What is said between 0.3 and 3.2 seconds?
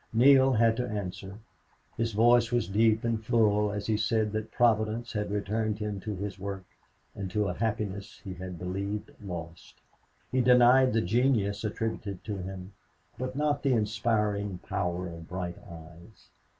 had to answer. His voice was deep